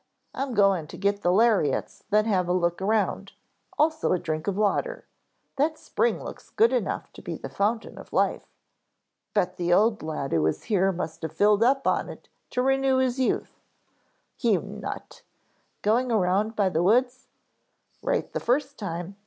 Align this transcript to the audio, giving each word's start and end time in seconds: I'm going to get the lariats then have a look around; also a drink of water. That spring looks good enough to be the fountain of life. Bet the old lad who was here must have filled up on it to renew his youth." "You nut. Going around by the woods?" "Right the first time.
I'm 0.33 0.55
going 0.55 0.87
to 0.87 0.97
get 0.97 1.21
the 1.21 1.31
lariats 1.31 2.05
then 2.09 2.25
have 2.25 2.47
a 2.47 2.53
look 2.53 2.81
around; 2.81 3.33
also 3.77 4.11
a 4.13 4.17
drink 4.17 4.47
of 4.47 4.57
water. 4.57 5.05
That 5.57 5.77
spring 5.77 6.23
looks 6.23 6.49
good 6.49 6.73
enough 6.73 7.13
to 7.13 7.21
be 7.21 7.37
the 7.37 7.49
fountain 7.49 7.99
of 7.99 8.11
life. 8.11 8.47
Bet 9.35 9.57
the 9.57 9.71
old 9.71 10.01
lad 10.01 10.31
who 10.31 10.41
was 10.41 10.63
here 10.63 10.91
must 10.91 11.21
have 11.21 11.33
filled 11.37 11.61
up 11.63 11.85
on 11.85 12.09
it 12.09 12.29
to 12.49 12.63
renew 12.63 12.97
his 12.97 13.19
youth." 13.19 13.59
"You 14.39 14.61
nut. 14.63 15.21
Going 15.83 16.11
around 16.11 16.55
by 16.55 16.69
the 16.69 16.81
woods?" 16.81 17.27
"Right 18.01 18.33
the 18.33 18.39
first 18.39 18.79
time. 18.79 19.17